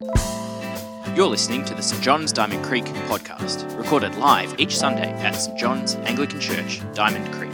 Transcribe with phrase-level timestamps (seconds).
[0.00, 5.56] You're listening to the St John's Diamond Creek podcast, recorded live each Sunday at St
[5.56, 7.52] John's Anglican Church, Diamond Creek.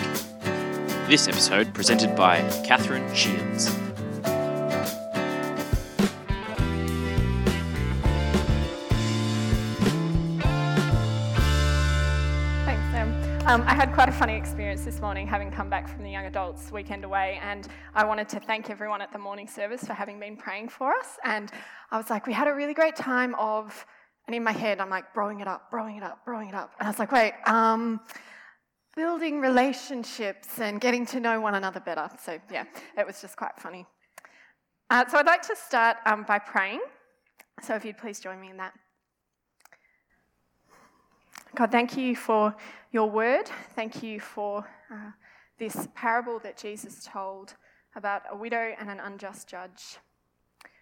[1.06, 3.71] This episode presented by Catherine Shields.
[13.51, 16.25] Um, I had quite a funny experience this morning having come back from the young
[16.25, 20.21] adults weekend away, and I wanted to thank everyone at the morning service for having
[20.21, 21.19] been praying for us.
[21.25, 21.50] And
[21.91, 23.85] I was like, we had a really great time of,
[24.29, 26.75] and in my head, I'm like, broing it up, broing it up, broing it up.
[26.79, 27.99] And I was like, wait, um,
[28.94, 32.08] building relationships and getting to know one another better.
[32.22, 33.84] So, yeah, it was just quite funny.
[34.91, 36.83] Uh, so, I'd like to start um, by praying.
[37.62, 38.75] So, if you'd please join me in that.
[41.55, 42.55] God, thank you for
[42.92, 43.47] your word.
[43.75, 45.11] Thank you for uh,
[45.58, 47.55] this parable that Jesus told
[47.97, 49.98] about a widow and an unjust judge.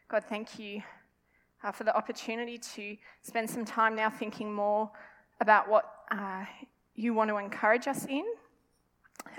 [0.09, 0.83] God, thank you
[1.65, 4.91] uh, for the opportunity to spend some time now thinking more
[5.41, 6.45] about what uh,
[6.95, 8.25] you want to encourage us in.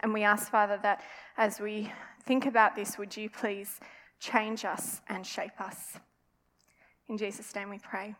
[0.01, 1.01] And we ask, Father, that
[1.37, 1.91] as we
[2.23, 3.79] think about this, would you please
[4.19, 5.99] change us and shape us?
[7.07, 8.15] In Jesus' name we pray.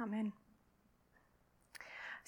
[0.00, 0.32] Amen.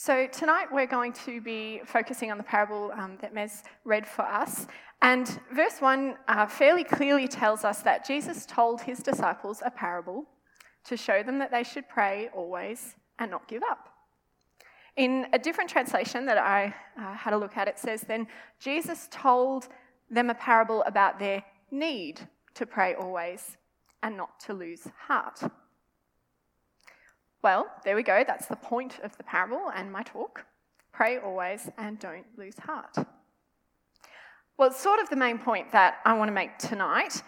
[0.00, 4.22] So, tonight we're going to be focusing on the parable um, that Mez read for
[4.22, 4.68] us.
[5.02, 10.24] And verse 1 uh, fairly clearly tells us that Jesus told his disciples a parable
[10.84, 13.88] to show them that they should pray always and not give up.
[14.96, 18.28] In a different translation that I uh, had a look at, it says, Then
[18.60, 19.66] Jesus told
[20.08, 22.20] them a parable about their need
[22.55, 23.56] to pray always
[24.05, 25.40] and not to lose heart.
[27.42, 28.25] Well, there we go.
[28.27, 30.44] That's the point of the parable and my talk.
[30.92, 32.97] Pray always and don't lose heart.
[34.56, 37.22] Well, it's sort of the main point that I want to make tonight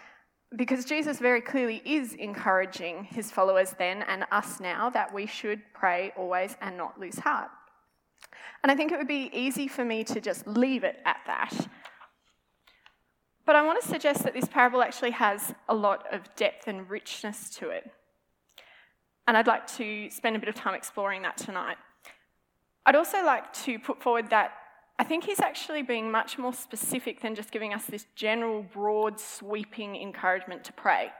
[0.57, 5.61] because Jesus very clearly is encouraging his followers then and us now that we should
[5.73, 7.49] pray always and not lose heart.
[8.63, 11.67] And I think it would be easy for me to just leave it at that.
[13.45, 16.89] But I want to suggest that this parable actually has a lot of depth and
[16.89, 17.89] richness to it.
[19.31, 21.77] And I'd like to spend a bit of time exploring that tonight.
[22.85, 24.51] I'd also like to put forward that
[24.99, 29.21] I think he's actually being much more specific than just giving us this general, broad,
[29.21, 31.13] sweeping encouragement to pray,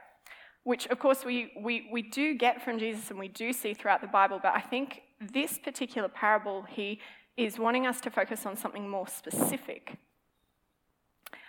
[0.64, 4.02] which, of course, we, we, we do get from Jesus and we do see throughout
[4.02, 4.38] the Bible.
[4.42, 5.00] But I think
[5.32, 7.00] this particular parable, he
[7.38, 9.96] is wanting us to focus on something more specific.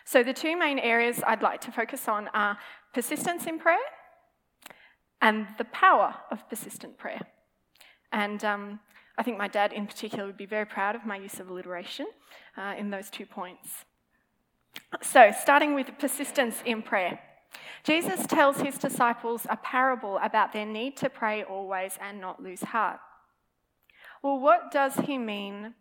[0.05, 2.57] So, the two main areas I'd like to focus on are
[2.93, 3.83] persistence in prayer
[5.23, 7.21] and the power of persistent prayer.
[8.11, 8.79] And um,
[9.17, 12.07] I think my dad, in particular, would be very proud of my use of alliteration
[12.57, 13.85] uh, in those two points.
[15.01, 17.19] So, starting with persistence in prayer.
[17.83, 22.61] Jesus tells his disciples a parable about their need to pray always and not lose
[22.61, 22.99] heart.
[24.21, 25.73] Well, what does he mean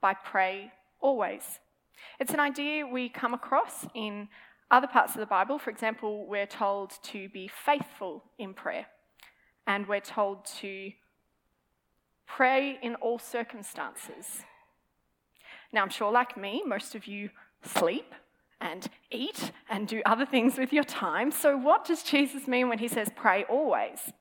[0.00, 1.60] by pray always?
[2.18, 4.28] It's an idea we come across in
[4.70, 8.86] other parts of the Bible, for example, we're told to be faithful in prayer,
[9.66, 10.92] and we're told to
[12.26, 14.42] pray in all circumstances.
[15.72, 17.30] Now, I'm sure, like me, most of you
[17.62, 18.14] sleep
[18.60, 21.30] and eat and do other things with your time.
[21.30, 24.12] So, what does Jesus mean when he says pray always?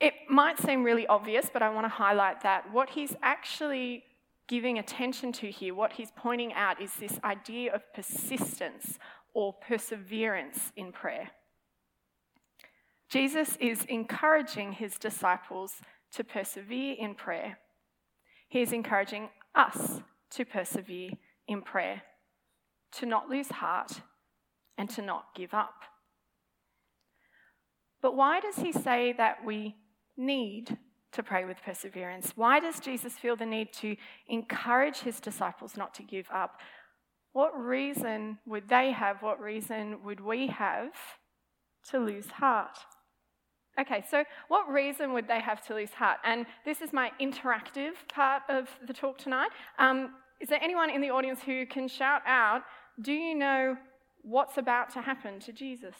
[0.00, 4.04] It might seem really obvious, but I want to highlight that what he's actually
[4.46, 8.98] giving attention to here, what he's pointing out is this idea of persistence
[9.34, 11.30] or perseverance in prayer.
[13.10, 15.74] Jesus is encouraging his disciples
[16.12, 17.58] to persevere in prayer.
[18.48, 20.00] He is encouraging us
[20.30, 21.10] to persevere
[21.46, 22.02] in prayer,
[22.92, 24.00] to not lose heart,
[24.78, 25.82] and to not give up.
[28.00, 29.76] But why does he say that we
[30.16, 30.76] need
[31.12, 32.32] to pray with perseverance?
[32.34, 33.96] Why does Jesus feel the need to
[34.28, 36.60] encourage his disciples not to give up?
[37.34, 39.20] What reason would they have?
[39.20, 40.92] What reason would we have
[41.90, 42.78] to lose heart?
[43.78, 46.18] Okay, so what reason would they have to lose heart?
[46.22, 49.50] And this is my interactive part of the talk tonight.
[49.80, 52.62] Um, is there anyone in the audience who can shout out,
[53.02, 53.76] Do you know
[54.22, 55.96] what's about to happen to Jesus?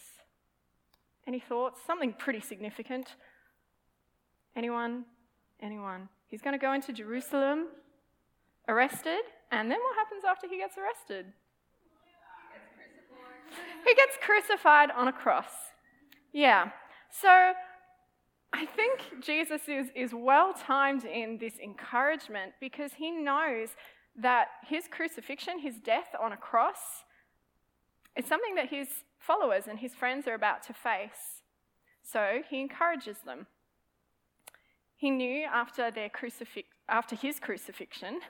[1.26, 1.80] Any thoughts?
[1.84, 3.16] Something pretty significant.
[4.54, 5.04] Anyone?
[5.60, 6.08] Anyone?
[6.28, 7.66] He's going to go into Jerusalem,
[8.68, 9.22] arrested,
[9.60, 11.26] and then what happens after he gets arrested?
[13.86, 15.52] He gets crucified on a cross.
[16.32, 16.70] Yeah.
[17.10, 17.52] So
[18.52, 23.68] I think Jesus is, is well timed in this encouragement because he knows
[24.16, 27.04] that his crucifixion, his death on a cross,
[28.16, 31.42] is something that his followers and his friends are about to face.
[32.02, 33.46] So he encourages them.
[34.96, 38.20] He knew after, their crucifix, after his crucifixion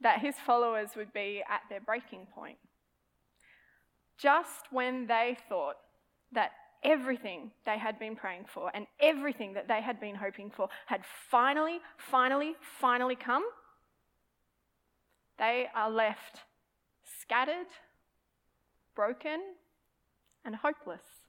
[0.00, 2.58] that his followers would be at their breaking point.
[4.18, 5.76] Just when they thought
[6.32, 6.52] that
[6.82, 11.02] everything they had been praying for and everything that they had been hoping for had
[11.30, 13.44] finally, finally, finally come,
[15.38, 16.40] they are left
[17.20, 17.66] scattered,
[18.94, 19.40] broken,
[20.44, 21.19] and hopeless.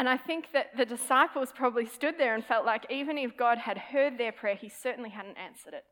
[0.00, 3.58] And I think that the disciples probably stood there and felt like even if God
[3.58, 5.84] had heard their prayer, he certainly hadn't answered it.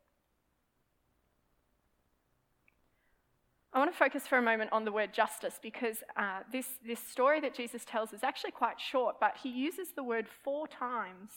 [3.71, 7.01] I want to focus for a moment on the word justice because uh, this, this
[7.01, 11.31] story that Jesus tells is actually quite short, but he uses the word four times.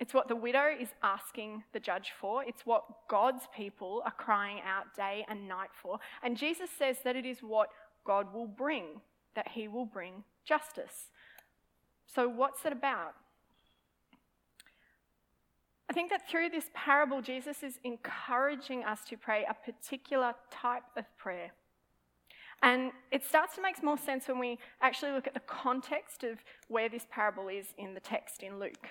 [0.00, 2.42] It's what the widow is asking the judge for.
[2.42, 6.00] It's what God's people are crying out day and night for.
[6.24, 7.68] And Jesus says that it is what
[8.04, 9.00] God will bring,
[9.36, 11.10] that he will bring justice.
[12.06, 13.14] So, what's it about?
[15.90, 20.82] I think that through this parable, Jesus is encouraging us to pray a particular type
[20.96, 21.52] of prayer.
[22.62, 26.38] And it starts to make more sense when we actually look at the context of
[26.66, 28.88] where this parable is in the text in Luke.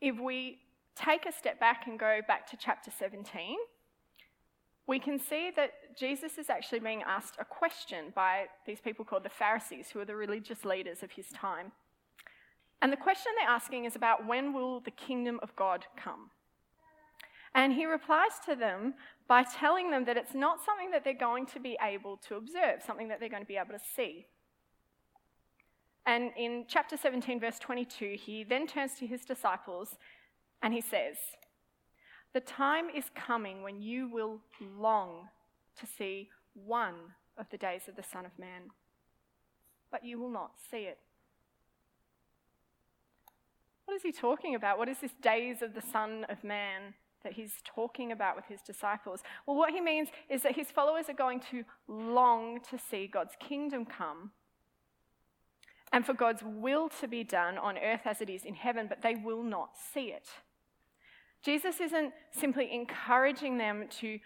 [0.00, 0.58] If we
[0.96, 3.56] take a step back and go back to chapter 17,
[4.92, 9.22] we can see that Jesus is actually being asked a question by these people called
[9.22, 11.72] the Pharisees, who are the religious leaders of his time.
[12.82, 16.28] And the question they're asking is about when will the kingdom of God come?
[17.54, 18.92] And he replies to them
[19.26, 22.82] by telling them that it's not something that they're going to be able to observe,
[22.86, 24.26] something that they're going to be able to see.
[26.04, 29.96] And in chapter 17, verse 22, he then turns to his disciples
[30.62, 31.16] and he says,
[32.32, 34.40] The time is coming when you will
[34.78, 35.28] long
[35.78, 36.94] to see one
[37.36, 38.70] of the days of the Son of Man,
[39.90, 40.98] but you will not see it.
[43.84, 44.78] What is he talking about?
[44.78, 48.60] What is this days of the Son of Man that he's talking about with his
[48.62, 49.20] disciples?
[49.46, 53.34] Well, what he means is that his followers are going to long to see God's
[53.38, 54.30] kingdom come
[55.92, 59.02] and for God's will to be done on earth as it is in heaven, but
[59.02, 60.28] they will not see it.
[61.42, 64.18] Jesus isn't simply encouraging them to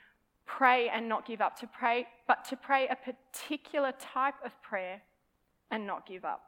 [0.45, 5.03] pray and not give up, to pray, but to pray a particular type of prayer
[5.71, 6.43] and not give up.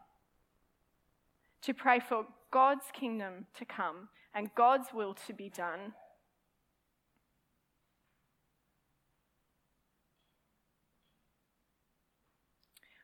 [1.62, 5.94] To pray for God's kingdom to come and God's will to be done.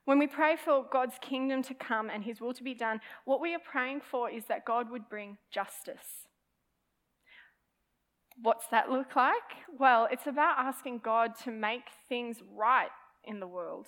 [0.04, 3.40] When we pray for God's kingdom to come and his will to be done, what
[3.40, 6.23] we are praying for is that God would bring justice.
[8.40, 9.34] What's that look like?
[9.78, 12.90] Well, it's about asking God to make things right
[13.24, 13.86] in the world.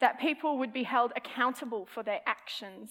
[0.00, 2.90] That people would be held accountable for their actions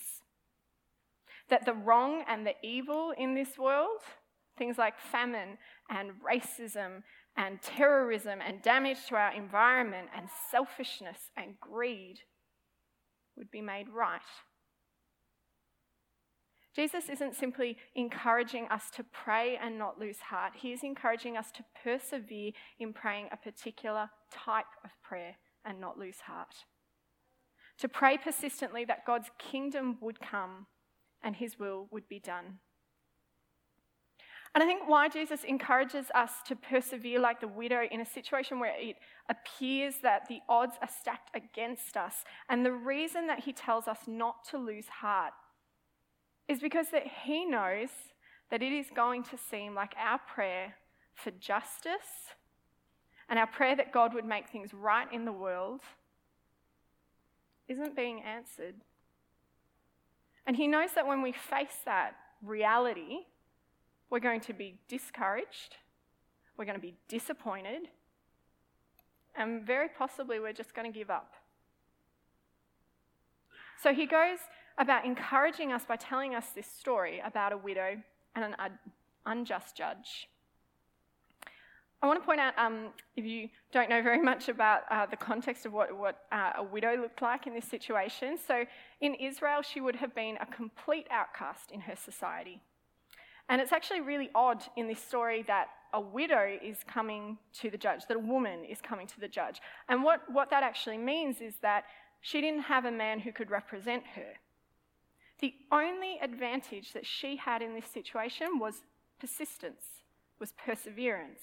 [1.52, 4.00] that the wrong and the evil in this world,
[4.58, 5.58] things like famine
[5.90, 7.04] and racism
[7.38, 12.20] and terrorism and damage to our environment and selfishness and greed,
[13.36, 14.22] would be made right.
[16.76, 20.54] Jesus isn't simply encouraging us to pray and not lose heart.
[20.56, 25.36] He is encouraging us to persevere in praying a particular type of prayer
[25.66, 26.56] and not lose heart.
[27.80, 30.68] To pray persistently that God's kingdom would come
[31.22, 32.60] and his will would be done.
[34.54, 38.60] And I think why Jesus encourages us to persevere like the widow in a situation
[38.60, 38.98] where it
[39.30, 44.00] appears that the odds are stacked against us, and the reason that he tells us
[44.08, 45.32] not to lose heart
[46.52, 47.90] is because that he knows
[48.50, 50.76] that it is going to seem like our prayer
[51.16, 52.36] for justice
[53.30, 55.80] and our prayer that God would make things right in the world
[57.70, 58.76] isn't being answered.
[60.46, 63.20] And he knows that when we face that reality,
[64.10, 65.78] we're going to be discouraged,
[66.58, 67.88] we're going to be disappointed,
[69.36, 71.32] and very possibly we're just going to give up.
[73.82, 74.40] So he goes
[74.82, 78.02] about encouraging us by telling us this story about a widow
[78.36, 78.72] and an
[79.28, 80.28] unjust judge.
[82.02, 85.16] I want to point out, um, if you don't know very much about uh, the
[85.16, 88.66] context of what, what uh, a widow looked like in this situation, so
[89.02, 92.60] in Israel, she would have been a complete outcast in her society.
[93.50, 97.78] And it's actually really odd in this story that a widow is coming to the
[97.78, 99.62] judge, that a woman is coming to the judge.
[99.88, 101.84] And what, what that actually means is that
[102.22, 104.34] she didn't have a man who could represent her.
[105.42, 108.84] The only advantage that she had in this situation was
[109.20, 109.84] persistence,
[110.40, 111.42] was perseverance.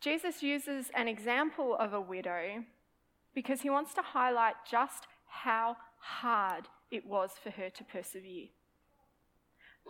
[0.00, 2.64] Jesus uses an example of a widow
[3.34, 8.48] because he wants to highlight just how hard it was for her to persevere.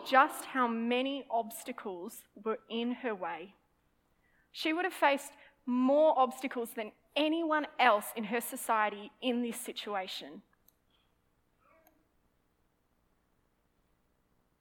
[0.07, 3.55] Just how many obstacles were in her way.
[4.53, 5.33] She would have faced
[5.65, 10.43] more obstacles than anyone else in her society in this situation.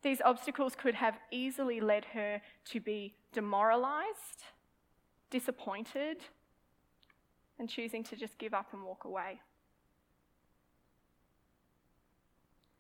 [0.06, 4.44] These obstacles could have easily led her to be demoralized,
[5.32, 6.18] disappointed,
[7.58, 9.42] and choosing to just give up and walk away.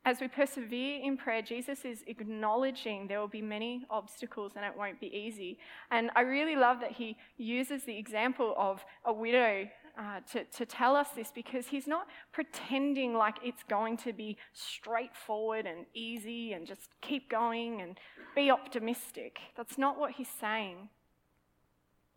[0.05, 4.77] As we persevere in prayer, Jesus is acknowledging there will be many obstacles and it
[4.77, 5.57] won't be easy.
[5.89, 10.65] And I really love that he uses the example of a widow uh, to, to
[10.65, 16.53] tell us this because he's not pretending like it's going to be straightforward and easy
[16.53, 17.97] and just keep going and
[18.35, 19.39] be optimistic.
[19.57, 20.89] That's not what he's saying.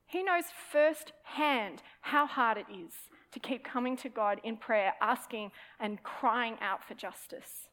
[0.04, 2.92] He knows firsthand how hard it is
[3.32, 7.67] to keep coming to God in prayer, asking and crying out for justice.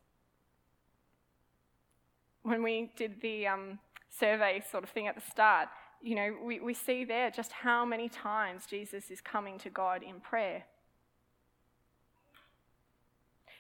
[2.46, 3.80] When we did the um,
[4.20, 5.68] survey sort of thing at the start,
[6.00, 10.04] you know, we, we see there just how many times Jesus is coming to God
[10.04, 10.66] in prayer.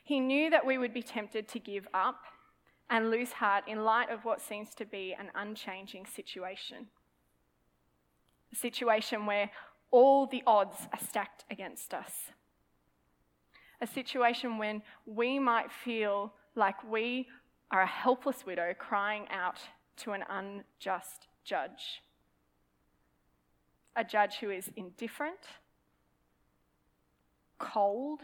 [0.04, 2.26] He knew that we would be tempted to give up
[2.88, 6.86] and lose heart in light of what seems to be an unchanging situation.
[8.54, 9.50] A situation where
[9.90, 12.12] all the odds are stacked against us.
[13.82, 17.28] A situation when we might feel like we
[17.72, 19.60] are a helpless widow crying out
[19.98, 22.02] to an unjust judge
[23.96, 25.40] a judge who is indifferent,
[27.58, 28.22] cold,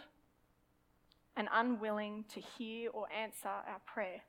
[1.38, 4.22] and unwilling to hear or answer our prayer.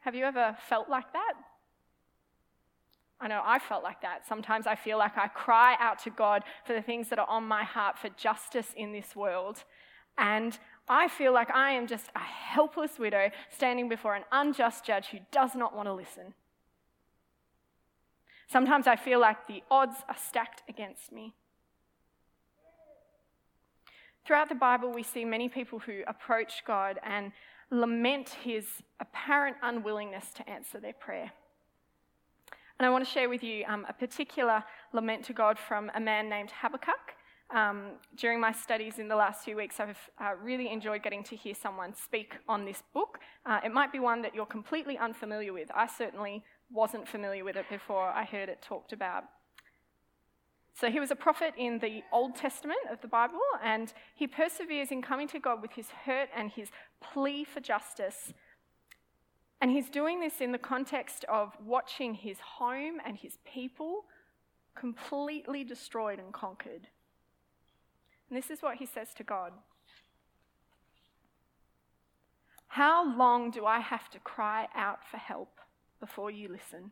[0.00, 1.34] Have you ever felt like that?
[3.20, 4.26] I know I felt like that.
[4.26, 7.44] Sometimes I feel like I cry out to God for the things that are on
[7.44, 9.62] my heart for justice in this world.
[10.16, 10.58] And
[10.90, 15.18] I feel like I am just a helpless widow standing before an unjust judge who
[15.30, 16.34] does not want to listen.
[18.48, 21.32] Sometimes I feel like the odds are stacked against me.
[24.26, 27.30] Throughout the Bible, we see many people who approach God and
[27.70, 28.66] lament his
[28.98, 31.30] apparent unwillingness to answer their prayer.
[32.80, 36.00] And I want to share with you um, a particular lament to God from a
[36.00, 37.14] man named Habakkuk.
[37.52, 41.36] Um, during my studies in the last few weeks, I've uh, really enjoyed getting to
[41.36, 43.18] hear someone speak on this book.
[43.44, 45.68] Uh, it might be one that you're completely unfamiliar with.
[45.74, 49.24] I certainly wasn't familiar with it before I heard it talked about.
[50.74, 54.92] So he was a prophet in the Old Testament of the Bible, and he perseveres
[54.92, 56.68] in coming to God with his hurt and his
[57.02, 58.32] plea for justice.
[59.60, 64.04] And he's doing this in the context of watching his home and his people
[64.74, 66.86] completely destroyed and conquered.
[68.30, 69.52] And this is what he says to God
[72.68, 75.60] How long do I have to cry out for help?
[76.00, 76.90] before you listen?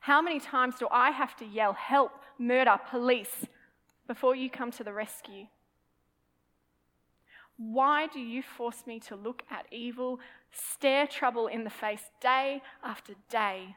[0.00, 3.46] How many times do I have to yell, help, murder, police,
[4.06, 5.46] before you come to the rescue?
[7.58, 10.18] Why do you force me to look at evil,
[10.50, 13.76] stare trouble in the face day after day?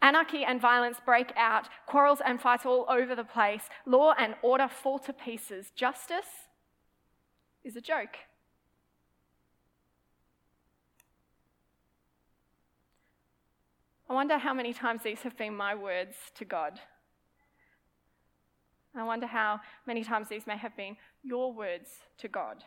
[0.00, 4.68] Anarchy and violence break out, quarrels and fights all over the place, law and order
[4.68, 5.72] fall to pieces.
[5.74, 6.48] Justice
[7.64, 8.16] is a joke.
[14.08, 16.80] I wonder how many times these have been my words to God.
[18.96, 22.64] I wonder how many times these may have been your words to God.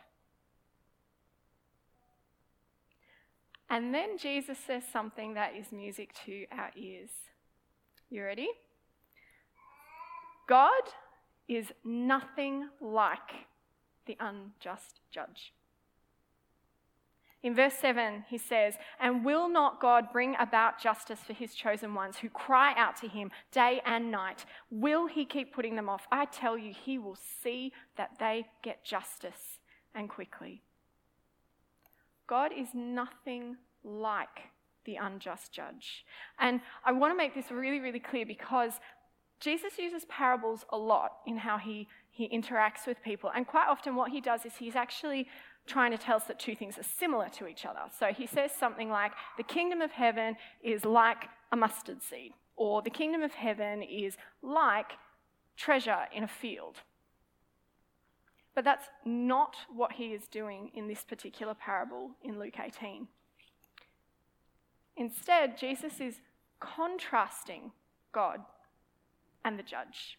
[3.72, 7.08] And then Jesus says something that is music to our ears.
[8.10, 8.50] You ready?
[10.46, 10.82] God
[11.48, 13.46] is nothing like
[14.04, 15.54] the unjust judge.
[17.42, 21.94] In verse 7, he says, And will not God bring about justice for his chosen
[21.94, 24.44] ones who cry out to him day and night?
[24.70, 26.06] Will he keep putting them off?
[26.12, 29.60] I tell you, he will see that they get justice
[29.94, 30.60] and quickly.
[32.32, 34.48] God is nothing like
[34.86, 36.06] the unjust judge.
[36.40, 38.72] And I want to make this really, really clear because
[39.38, 43.30] Jesus uses parables a lot in how he, he interacts with people.
[43.36, 45.28] And quite often, what he does is he's actually
[45.66, 47.80] trying to tell us that two things are similar to each other.
[48.00, 52.80] So he says something like, the kingdom of heaven is like a mustard seed, or
[52.80, 54.92] the kingdom of heaven is like
[55.58, 56.76] treasure in a field.
[58.54, 63.08] But that's not what he is doing in this particular parable in Luke 18.
[64.96, 66.20] Instead, Jesus is
[66.60, 67.72] contrasting
[68.12, 68.40] God.
[69.44, 70.18] and the judge.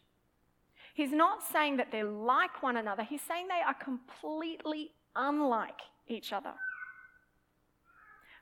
[0.93, 6.33] He's not saying that they're like one another, he's saying they are completely unlike each
[6.33, 6.53] other.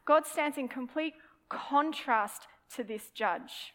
[0.06, 1.14] God stands in complete
[1.50, 3.74] contrast to this judge.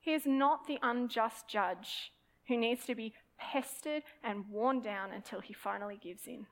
[0.00, 2.12] He is not the unjust judge
[2.48, 6.46] who needs to be pestered and worn down until he finally gives in.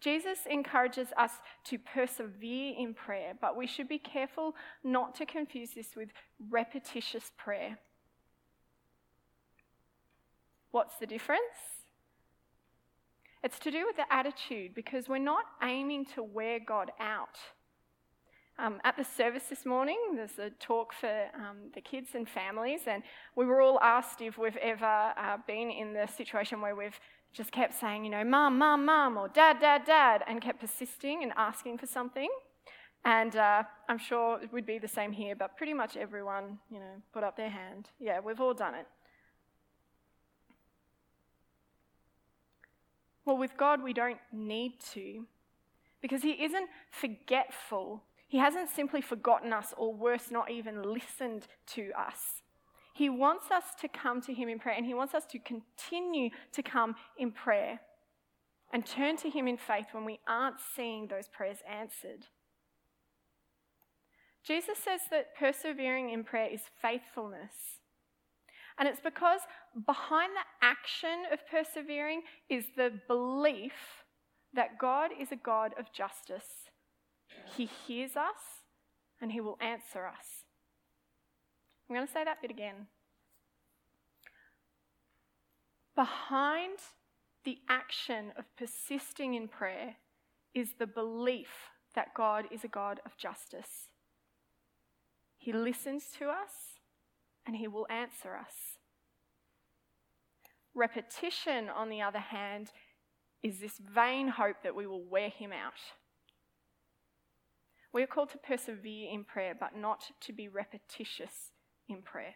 [0.00, 1.32] Jesus encourages us
[1.64, 6.08] to persevere in prayer, but we should be careful not to confuse this with
[6.48, 7.78] repetitious prayer.
[10.70, 11.42] What's the difference?
[13.42, 17.38] It's to do with the attitude because we're not aiming to wear God out.
[18.60, 22.80] Um, at the service this morning, there's a talk for um, the kids and families,
[22.86, 23.02] and
[23.34, 27.00] we were all asked if we've ever uh, been in the situation where we've
[27.32, 31.22] just kept saying, you know, mum, mum, mum, or dad, dad, dad, and kept persisting
[31.22, 32.28] and asking for something.
[33.02, 36.80] And uh, I'm sure it would be the same here, but pretty much everyone, you
[36.80, 37.88] know, put up their hand.
[37.98, 38.86] Yeah, we've all done it.
[43.24, 45.24] Well, with God, we don't need to
[46.02, 48.02] because He isn't forgetful.
[48.30, 52.42] He hasn't simply forgotten us, or worse, not even listened to us.
[52.94, 56.30] He wants us to come to Him in prayer, and He wants us to continue
[56.52, 57.80] to come in prayer
[58.72, 62.26] and turn to Him in faith when we aren't seeing those prayers answered.
[64.44, 67.80] Jesus says that persevering in prayer is faithfulness.
[68.78, 69.40] And it's because
[69.86, 74.04] behind the action of persevering is the belief
[74.54, 76.59] that God is a God of justice.
[77.56, 78.62] He hears us
[79.20, 80.44] and He will answer us.
[81.88, 82.86] I'm going to say that bit again.
[85.96, 86.78] Behind
[87.44, 89.96] the action of persisting in prayer
[90.54, 93.88] is the belief that God is a God of justice.
[95.36, 96.78] He listens to us
[97.46, 98.78] and he will answer us.
[100.74, 102.70] Repetition, on the other hand,
[103.42, 105.72] is this vain hope that we will wear him out.
[107.92, 111.50] We are called to persevere in prayer, but not to be repetitious
[111.88, 112.34] in prayer.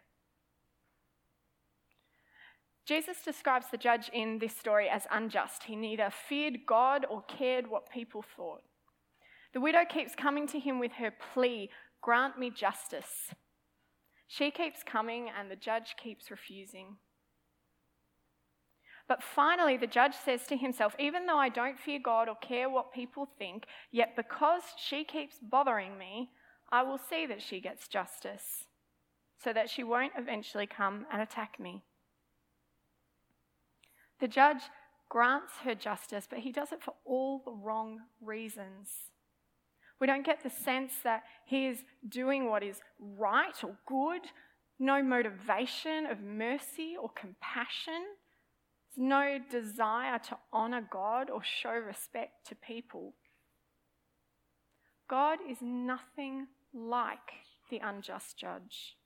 [2.87, 5.65] Jesus describes the judge in this story as unjust.
[5.65, 8.63] He neither feared God or cared what people thought.
[9.55, 11.71] The widow keeps coming to him with her plea
[12.03, 13.31] Grant me justice.
[14.27, 16.97] She keeps coming, and the judge keeps refusing.
[19.07, 22.71] But finally, the judge says to himself, Even though I don't fear God or care
[22.71, 26.31] what people think, yet because she keeps bothering me,
[26.73, 28.67] I will see that she gets justice,
[29.43, 31.83] so that she won't eventually come and attack me.
[34.21, 34.63] The judge
[35.11, 38.89] grants her justice, but he does it for all the wrong reasons.
[40.01, 44.23] We don't get the sense that he is doing what is right or good,
[44.79, 48.03] no motivation of mercy or compassion,
[48.97, 53.15] There's no desire to honour God or show respect to people.
[55.09, 57.19] God is nothing like
[57.71, 58.97] the unjust judge.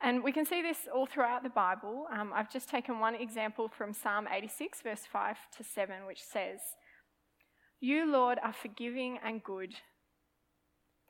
[0.00, 2.06] And we can see this all throughout the Bible.
[2.12, 6.60] Um, I've just taken one example from Psalm 86, verse 5 to 7, which says,
[7.80, 9.74] you, Lord, are forgiving and good,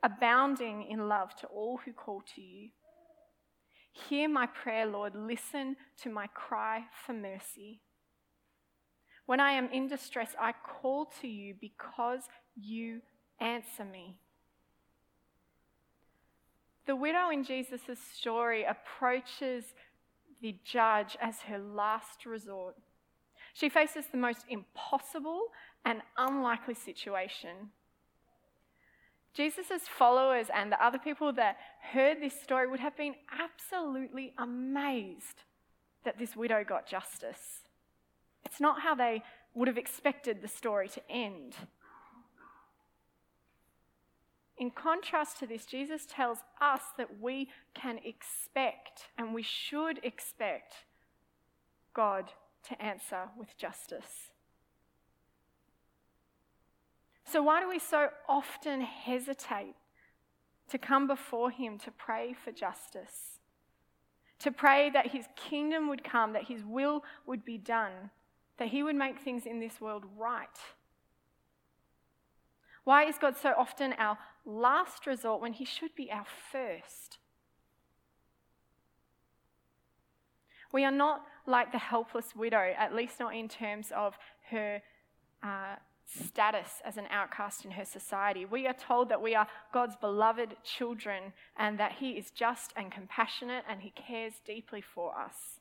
[0.03, 2.69] abounding in love to all who call to you.
[3.91, 5.15] Hear my prayer, Lord.
[5.15, 7.81] Listen to my cry for mercy.
[9.25, 12.21] When I am in distress, I call to you because
[12.55, 13.01] you
[13.39, 14.15] answer me.
[16.85, 19.65] The widow in Jesus' story approaches
[20.41, 22.75] the judge as her last resort.
[23.53, 25.47] She faces the most impossible
[25.83, 27.71] and unlikely situation.
[29.37, 31.57] Jesus' followers and the other people that
[31.93, 35.43] heard this story would have been absolutely amazed
[36.05, 37.61] that this widow got justice.
[38.43, 39.21] It's not how they
[39.53, 41.53] would have expected the story to end.
[44.57, 50.73] In contrast to this, Jesus tells us that we can expect and we should expect
[51.93, 52.31] God
[52.69, 54.31] to answer with justice.
[57.29, 59.75] So, why do we so often hesitate
[60.69, 63.39] to come before Him to pray for justice?
[64.39, 68.11] To pray that His kingdom would come, that His will would be done,
[68.57, 70.47] that He would make things in this world right?
[72.85, 77.17] Why is God so often our last resort when He should be our first?
[80.71, 84.17] We are not like the helpless widow, at least not in terms of
[84.49, 84.81] her
[85.43, 85.75] uh,
[86.07, 88.45] status as an outcast in her society.
[88.45, 92.91] We are told that we are God's beloved children and that He is just and
[92.91, 95.59] compassionate and He cares deeply for us.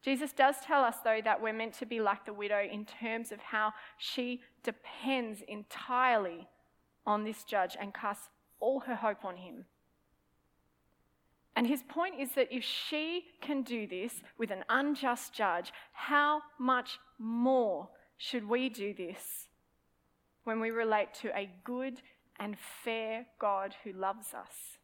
[0.00, 3.32] Jesus does tell us, though, that we're meant to be like the widow in terms
[3.32, 6.48] of how she depends entirely
[7.04, 8.28] on this judge and casts
[8.60, 9.64] all her hope on him.
[11.56, 16.42] And his point is that if she can do this with an unjust judge, how
[16.58, 19.48] much more should we do this
[20.44, 22.00] when we relate to a good
[22.38, 24.78] and fair God who loves us?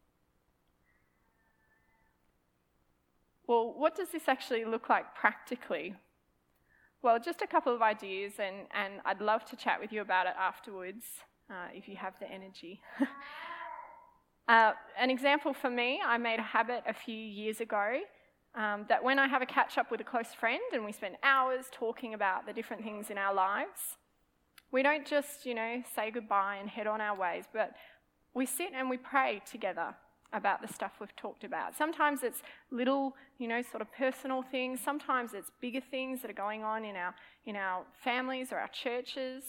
[3.46, 5.94] Well, what does this actually look like practically?
[7.02, 10.26] Well, just a couple of ideas, and, and I'd love to chat with you about
[10.26, 11.04] it afterwards
[11.50, 12.80] uh, if you have the energy.
[14.46, 18.00] Uh, an example for me, I made a habit a few years ago
[18.54, 21.16] um, that when I have a catch up with a close friend and we spend
[21.22, 23.96] hours talking about the different things in our lives,
[24.70, 27.72] we don't just, you know, say goodbye and head on our ways, but
[28.34, 29.94] we sit and we pray together
[30.32, 31.76] about the stuff we've talked about.
[31.76, 34.80] Sometimes it's little, you know, sort of personal things.
[34.80, 37.14] Sometimes it's bigger things that are going on in our
[37.46, 39.44] in our families or our churches.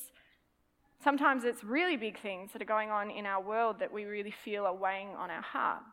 [1.03, 4.33] Sometimes it's really big things that are going on in our world that we really
[4.43, 5.83] feel are weighing on our heart.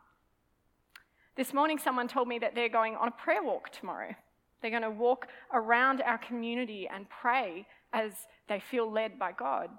[1.36, 4.14] This morning, someone told me that they're going on a prayer walk tomorrow.
[4.60, 8.12] They're going to walk around our community and pray as
[8.48, 9.70] they feel led by God.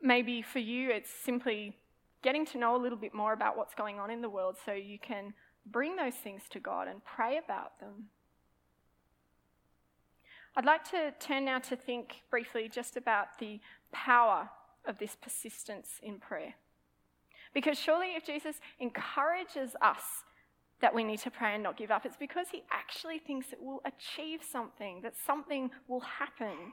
[0.00, 1.76] Maybe for you, it's simply
[2.22, 4.72] getting to know a little bit more about what's going on in the world so
[4.72, 5.34] you can
[5.66, 8.06] bring those things to God and pray about them.
[10.58, 13.60] I'd like to turn now to think briefly just about the
[13.92, 14.50] power
[14.84, 16.54] of this persistence in prayer.
[17.54, 20.02] Because surely, if Jesus encourages us
[20.80, 23.62] that we need to pray and not give up, it's because he actually thinks it
[23.62, 26.72] will achieve something, that something will happen.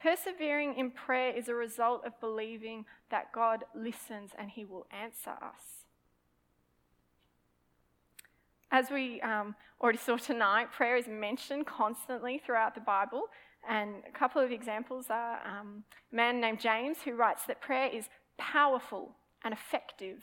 [0.00, 5.30] Persevering in prayer is a result of believing that God listens and he will answer
[5.30, 5.77] us.
[8.70, 13.24] As we um, already saw tonight, prayer is mentioned constantly throughout the Bible.
[13.68, 17.88] And a couple of examples are um, a man named James who writes that prayer
[17.88, 20.22] is powerful and effective.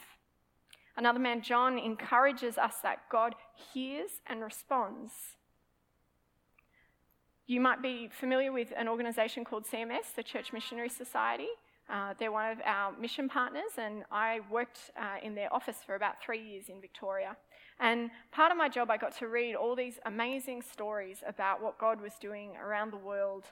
[0.98, 3.36] Another man, John, encourages us that God
[3.74, 5.12] hears and responds.
[7.48, 11.50] You might be familiar with an organisation called CMS, the Church Missionary Society.
[11.90, 15.96] Uh, they're one of our mission partners, and I worked uh, in their office for
[15.96, 17.38] about three years in Victoria.
[17.80, 21.78] And part of my job, I got to read all these amazing stories about what
[21.78, 23.44] God was doing around the world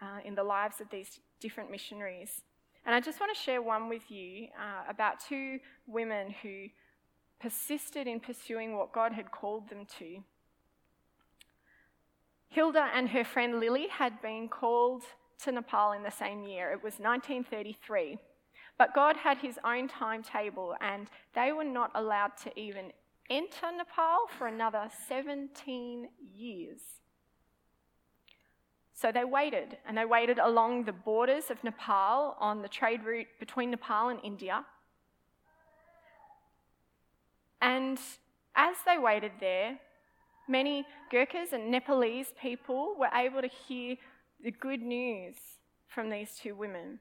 [0.00, 2.42] uh, in the lives of these different missionaries.
[2.86, 6.66] And I just want to share one with you uh, about two women who
[7.40, 10.22] persisted in pursuing what God had called them to.
[12.48, 15.02] Hilda and her friend Lily had been called
[15.42, 16.70] to Nepal in the same year.
[16.70, 18.18] It was 1933.
[18.78, 22.92] But God had his own timetable, and they were not allowed to even
[23.32, 26.80] enter Nepal for another 17 years.
[28.92, 33.26] So they waited, and they waited along the borders of Nepal on the trade route
[33.40, 34.64] between Nepal and India.
[37.60, 37.98] And
[38.54, 39.78] as they waited there,
[40.46, 43.96] many Gurkhas and Nepalese people were able to hear
[44.44, 45.36] the good news
[45.86, 47.00] from these two women.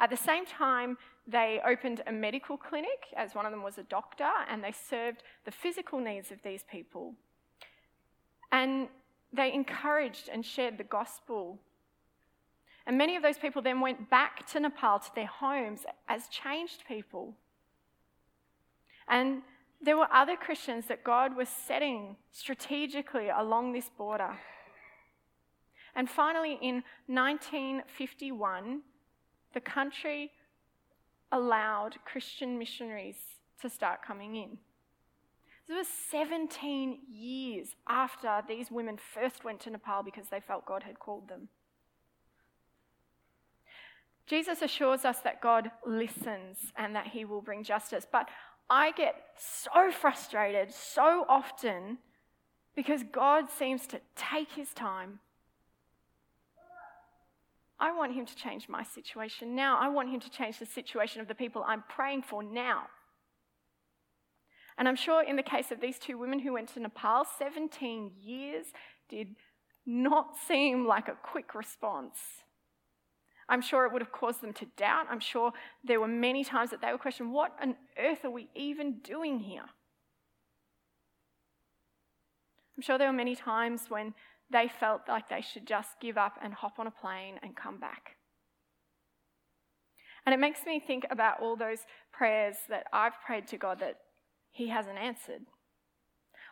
[0.00, 3.84] At the same time, they opened a medical clinic, as one of them was a
[3.84, 7.14] doctor, and they served the physical needs of these people.
[8.52, 8.88] And
[9.32, 11.58] they encouraged and shared the gospel.
[12.86, 16.84] And many of those people then went back to Nepal to their homes as changed
[16.86, 17.34] people.
[19.08, 19.42] And
[19.82, 24.38] there were other Christians that God was setting strategically along this border.
[25.94, 28.82] And finally, in 1951,
[29.54, 30.32] the country
[31.32, 33.16] allowed Christian missionaries
[33.62, 34.58] to start coming in.
[35.66, 40.82] This was 17 years after these women first went to Nepal because they felt God
[40.82, 41.48] had called them.
[44.26, 48.06] Jesus assures us that God listens and that he will bring justice.
[48.10, 48.28] But
[48.68, 51.98] I get so frustrated so often
[52.74, 55.20] because God seems to take his time
[57.78, 59.78] I want Him to change my situation now.
[59.78, 62.84] I want Him to change the situation of the people I'm praying for now.
[64.76, 68.12] And I'm sure in the case of these two women who went to Nepal, 17
[68.20, 68.66] years
[69.08, 69.36] did
[69.86, 72.18] not seem like a quick response.
[73.48, 75.06] I'm sure it would have caused them to doubt.
[75.10, 75.52] I'm sure
[75.84, 79.40] there were many times that they were question, What on earth are we even doing
[79.40, 79.66] here?
[82.76, 84.14] I'm sure there were many times when
[84.50, 87.78] they felt like they should just give up and hop on a plane and come
[87.78, 88.16] back.
[90.26, 91.80] And it makes me think about all those
[92.12, 93.96] prayers that I've prayed to God that
[94.52, 95.42] He hasn't answered.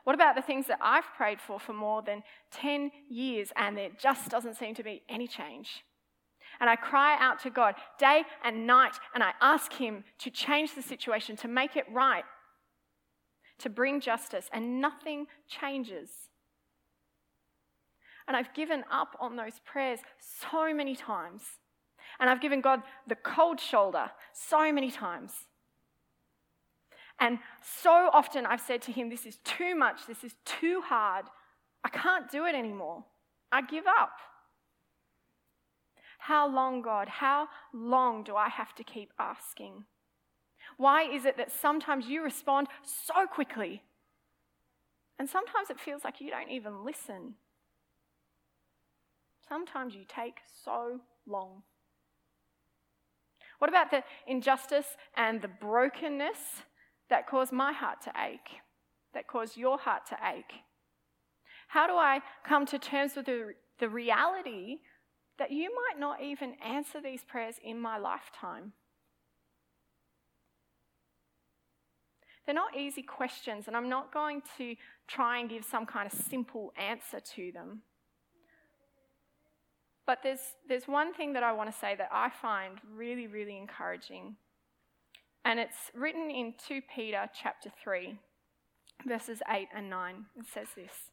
[0.04, 3.90] What about the things that I've prayed for for more than 10 years and there
[3.98, 5.84] just doesn't seem to be any change?
[6.60, 10.74] And I cry out to God day and night and I ask Him to change
[10.74, 12.24] the situation, to make it right,
[13.58, 16.10] to bring justice, and nothing changes.
[18.28, 21.42] And I've given up on those prayers so many times.
[22.20, 25.32] And I've given God the cold shoulder so many times.
[27.18, 30.06] And so often I've said to Him, This is too much.
[30.06, 31.26] This is too hard.
[31.84, 33.04] I can't do it anymore.
[33.50, 34.18] I give up.
[36.18, 37.08] How long, God?
[37.08, 39.84] How long do I have to keep asking?
[40.76, 43.82] Why is it that sometimes you respond so quickly
[45.18, 47.34] and sometimes it feels like you don't even listen?
[49.52, 51.62] Sometimes you take so long.
[53.58, 56.38] What about the injustice and the brokenness
[57.10, 58.62] that cause my heart to ache,
[59.12, 60.54] that cause your heart to ache?
[61.68, 64.78] How do I come to terms with the, the reality
[65.38, 68.72] that you might not even answer these prayers in my lifetime?
[72.46, 74.76] They're not easy questions, and I'm not going to
[75.08, 77.82] try and give some kind of simple answer to them.
[80.06, 83.56] But there's, there's one thing that I want to say that I find really, really
[83.56, 84.36] encouraging.
[85.44, 88.18] And it's written in 2 Peter chapter 3,
[89.06, 90.26] verses 8 and 9.
[90.38, 91.10] It says this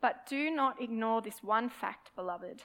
[0.00, 2.62] But do not ignore this one fact, beloved,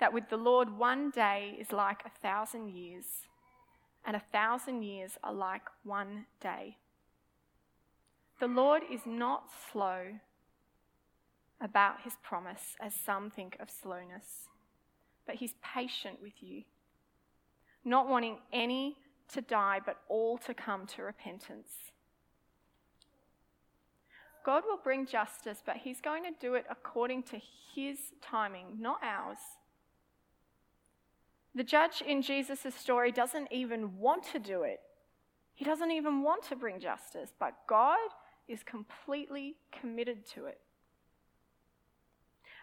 [0.00, 3.04] that with the Lord one day is like a thousand years,
[4.04, 6.76] and a thousand years are like one day.
[8.40, 10.20] The Lord is not slow
[11.60, 14.48] about his promise, as some think of slowness,
[15.26, 16.62] but he's patient with you,
[17.84, 18.96] not wanting any
[19.32, 21.68] to die, but all to come to repentance.
[24.44, 27.40] God will bring justice, but he's going to do it according to
[27.74, 29.38] his timing, not ours.
[31.54, 34.80] The judge in Jesus' story doesn't even want to do it.
[35.54, 37.96] He doesn't even want to bring justice, but God
[38.48, 40.60] is completely committed to it.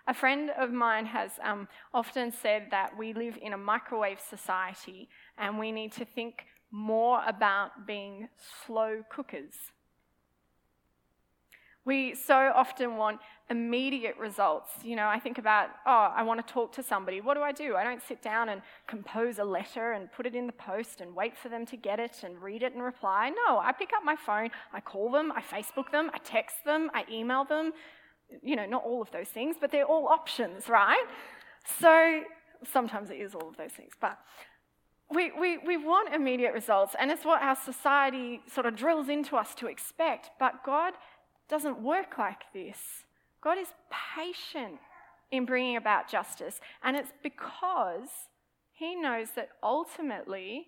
[0.07, 5.09] A friend of mine has um, often said that we live in a microwave society
[5.37, 8.29] and we need to think more about being
[8.65, 9.53] slow cookers.
[11.83, 14.71] We so often want immediate results.
[14.83, 17.21] You know, I think about, oh, I want to talk to somebody.
[17.21, 17.75] What do I do?
[17.75, 21.15] I don't sit down and compose a letter and put it in the post and
[21.15, 23.31] wait for them to get it and read it and reply.
[23.47, 26.91] No, I pick up my phone, I call them, I Facebook them, I text them,
[26.93, 27.73] I email them,
[28.41, 31.05] you know, not all of those things, but they're all options, right?
[31.79, 32.23] So
[32.71, 34.17] sometimes it is all of those things, but
[35.09, 39.35] we, we, we want immediate results, and it's what our society sort of drills into
[39.35, 40.93] us to expect, but God
[41.49, 42.77] doesn't work like this.
[43.41, 43.67] God is
[44.15, 44.79] patient
[45.31, 48.09] in bringing about justice, and it's because
[48.71, 50.67] He knows that ultimately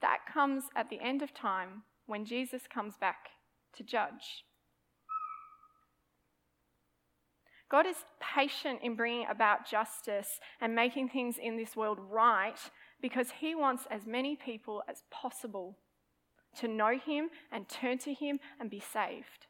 [0.00, 3.30] that comes at the end of time when Jesus comes back
[3.76, 4.45] to judge.
[7.70, 12.58] God is patient in bringing about justice and making things in this world right
[13.02, 15.76] because He wants as many people as possible
[16.60, 19.46] to know Him and turn to Him and be saved.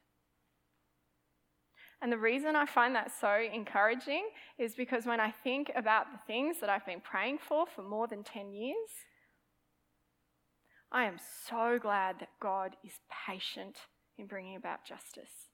[2.03, 6.19] And the reason I find that so encouraging is because when I think about the
[6.27, 8.91] things that I've been praying for for more than 10 years,
[10.93, 11.17] I am
[11.49, 13.77] so glad that God is patient
[14.19, 15.46] in bringing about justice.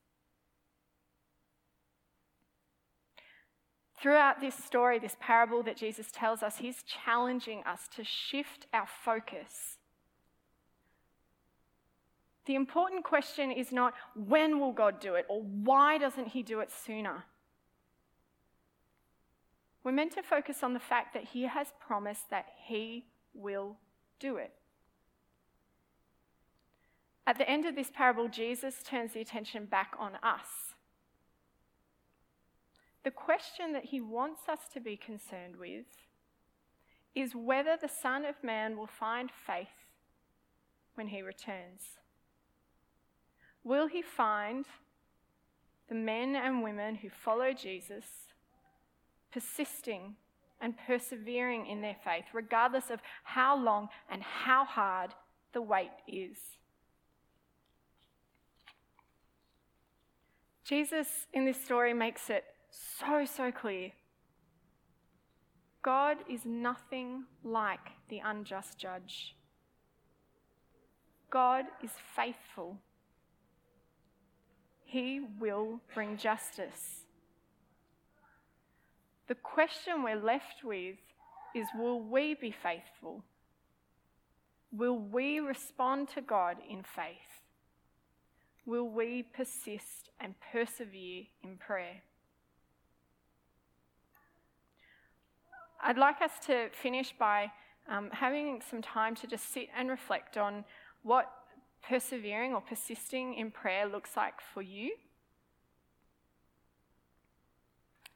[4.03, 8.85] Throughout this story, this parable that Jesus tells us, he's challenging us to shift our
[8.85, 9.77] focus.
[12.45, 16.59] The important question is not when will God do it or why doesn't he do
[16.59, 17.23] it sooner?
[19.85, 23.77] We're meant to focus on the fact that he has promised that he will
[24.19, 24.51] do it.
[27.25, 30.72] At the end of this parable, Jesus turns the attention back on us.
[33.03, 35.85] The question that he wants us to be concerned with
[37.13, 39.67] is whether the Son of Man will find faith
[40.95, 41.99] when he returns.
[43.63, 44.65] Will he find
[45.89, 48.05] the men and women who follow Jesus
[49.31, 50.15] persisting
[50.61, 55.11] and persevering in their faith, regardless of how long and how hard
[55.51, 56.37] the wait is?
[60.63, 63.91] Jesus in this story makes it so, so clear.
[65.83, 69.35] God is nothing like the unjust judge.
[71.29, 72.77] God is faithful.
[74.85, 77.01] He will bring justice.
[79.27, 80.97] The question we're left with
[81.55, 83.23] is will we be faithful?
[84.71, 87.41] Will we respond to God in faith?
[88.65, 92.01] Will we persist and persevere in prayer?
[95.83, 97.51] I'd like us to finish by
[97.89, 100.63] um, having some time to just sit and reflect on
[101.03, 101.29] what
[101.85, 104.91] persevering or persisting in prayer looks like for you.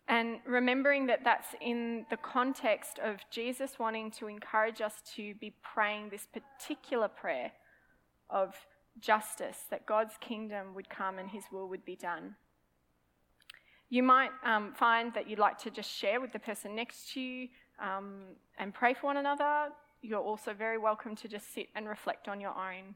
[0.07, 5.53] And remembering that that's in the context of Jesus wanting to encourage us to be
[5.61, 7.51] praying this particular prayer
[8.29, 8.55] of
[9.01, 12.35] justice, that God's kingdom would come and his will would be done.
[13.89, 17.21] You might um, find that you'd like to just share with the person next to
[17.21, 17.47] you
[17.79, 18.21] um,
[18.57, 19.69] and pray for one another.
[20.01, 22.95] You're also very welcome to just sit and reflect on your own.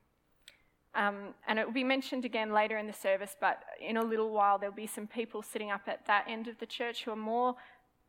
[0.94, 4.32] Um, and it will be mentioned again later in the service, but in a little
[4.32, 7.16] while there'll be some people sitting up at that end of the church who are
[7.16, 7.56] more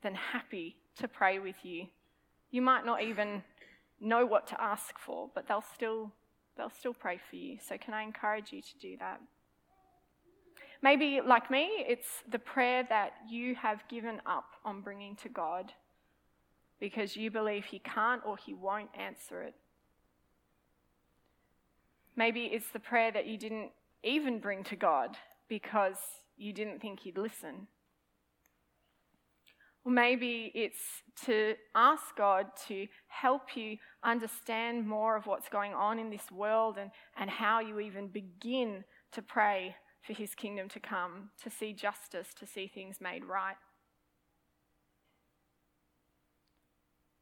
[0.02, 1.86] than happy to pray with you.
[2.50, 3.44] You might not even
[4.00, 6.10] know what to ask for, but they'll still
[6.56, 7.56] they'll still pray for you.
[7.66, 9.20] So can I encourage you to do that?
[10.82, 15.72] Maybe like me, it's the prayer that you have given up on bringing to God
[16.80, 19.54] because you believe he can't or he won't answer it.
[22.16, 23.70] Maybe it's the prayer that you didn't
[24.02, 25.16] even bring to God
[25.48, 25.96] because
[26.36, 27.66] you didn't think He'd listen.
[29.84, 35.98] Or maybe it's to ask God to help you understand more of what's going on
[35.98, 39.74] in this world and, and how you even begin to pray
[40.06, 43.56] for His kingdom to come, to see justice, to see things made right.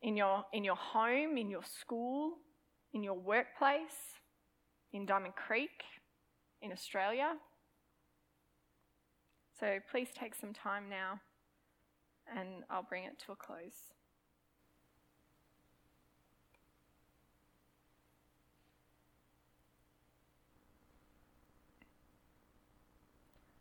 [0.02, 2.38] In your, in your home, in your school,
[2.94, 4.20] in your workplace,
[4.92, 5.84] in Diamond Creek
[6.62, 7.34] in Australia.
[9.58, 11.20] So please take some time now
[12.34, 13.92] and I'll bring it to a close.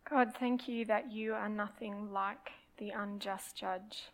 [0.10, 4.06] God, thank you that you are nothing like the unjust judge.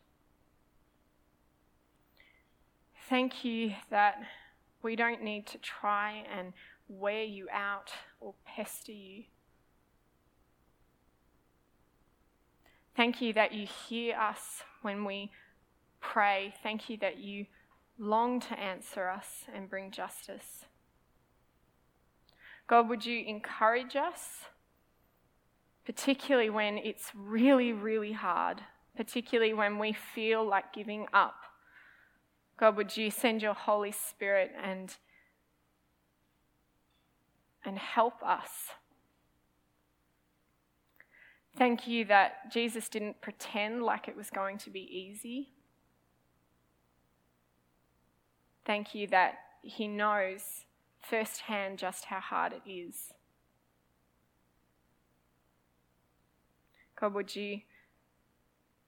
[3.09, 4.21] Thank you that
[4.81, 6.51] we don't need to try and
[6.89, 9.23] wear you out or pester you.
[12.95, 15.31] Thank you that you hear us when we
[16.01, 16.53] pray.
[16.61, 17.45] Thank you that you
[17.97, 20.65] long to answer us and bring justice.
[22.67, 24.45] God, would you encourage us,
[25.85, 28.61] particularly when it's really, really hard,
[28.95, 31.35] particularly when we feel like giving up?
[32.57, 34.95] God, would you send your Holy Spirit and
[37.65, 38.49] and help us.
[41.57, 45.49] Thank you that Jesus didn't pretend like it was going to be easy.
[48.65, 50.65] Thank you that he knows
[51.01, 53.14] firsthand just how hard it is.
[56.99, 57.61] God, would you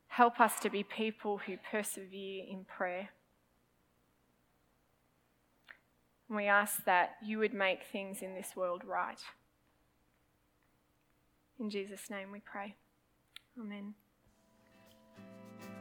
[0.07, 3.09] help us to be people who persevere in prayer?
[6.27, 9.19] And we ask that you would make things in this world right.
[11.59, 12.75] In Jesus' name we pray.
[13.59, 13.93] Amen.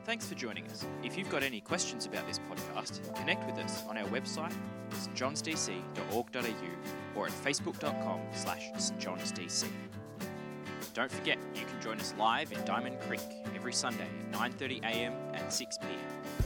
[0.04, 0.86] Thanks for joining us.
[1.02, 4.54] If you've got any questions about this podcast, connect with us on our website,
[4.90, 9.66] stjohnsdc.org.au or at facebook.com slash stjohnsdc.
[10.96, 13.20] Don't forget, you can join us live in Diamond Creek
[13.54, 16.45] every Sunday at 9.30am and 6pm.